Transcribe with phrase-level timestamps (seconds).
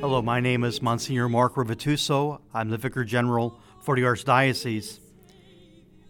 [0.00, 2.40] Hello, my name is Monsignor Mark Rivituso.
[2.52, 5.00] I'm the Vicar General for the Archdiocese.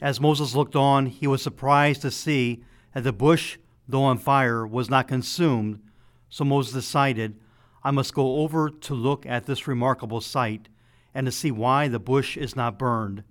[0.01, 3.57] As Moses looked on, he was surprised to see that the bush,
[3.89, 5.81] though on fire, was not consumed.
[6.29, 7.39] So Moses decided,
[7.85, 10.69] I must go over to look at this remarkable sight
[11.15, 13.23] and to see why the bush is not burned.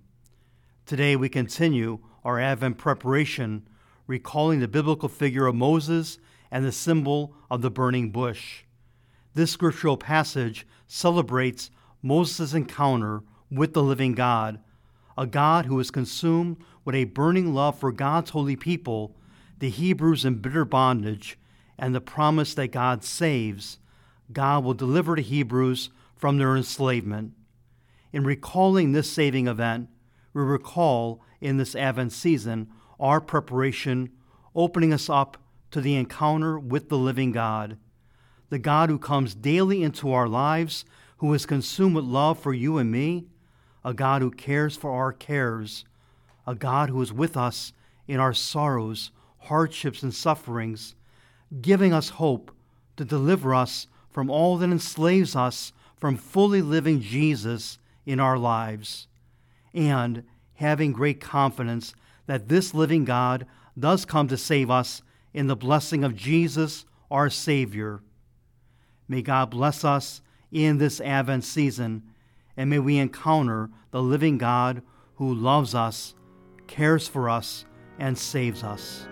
[0.86, 3.68] Today we continue our Advent preparation,
[4.08, 6.20] recalling the biblical figure of Moses
[6.53, 8.63] and the symbol of the burning bush.
[9.34, 11.71] This scriptural passage celebrates
[12.03, 14.59] Moses' encounter with the living God,
[15.17, 19.16] a God who is consumed with a burning love for God's holy people,
[19.57, 21.39] the Hebrews in bitter bondage,
[21.79, 23.79] and the promise that God saves.
[24.31, 27.34] God will deliver the Hebrews from their enslavement.
[28.12, 29.90] In recalling this saving event,
[30.34, 34.12] we recall in this Advent season our preparation,
[34.54, 35.38] opening us up
[35.74, 37.77] to the encounter with the living God
[38.54, 40.85] the God who comes daily into our lives,
[41.18, 43.26] who is consumed with love for you and me,
[43.84, 45.85] a God who cares for our cares,
[46.46, 47.74] a God who is with us
[48.07, 50.94] in our sorrows, hardships, and sufferings,
[51.62, 52.51] giving us hope
[52.96, 59.07] to deliver us from all that enslaves us from fully living Jesus in our lives,
[59.74, 60.24] and
[60.57, 61.96] having great confidence
[62.27, 63.48] that this living God
[63.79, 65.01] does come to save us
[65.34, 68.01] in the blessing of Jesus, our Savior.
[69.07, 72.03] May God bless us in this Advent season,
[72.56, 74.81] and may we encounter the living God
[75.16, 76.16] who loves us,
[76.67, 77.66] cares for us,
[78.00, 79.07] and saves us.